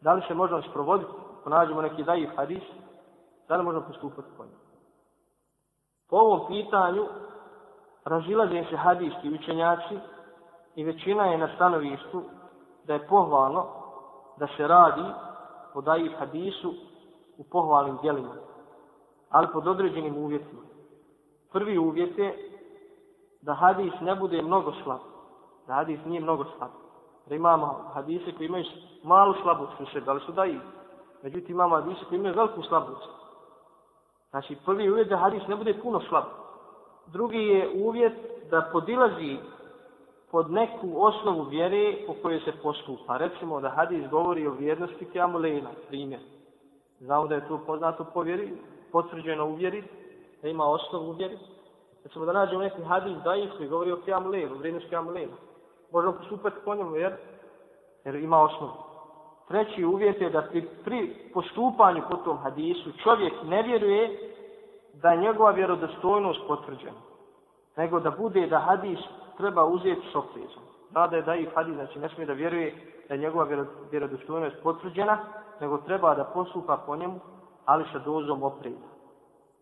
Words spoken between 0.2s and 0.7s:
se možemo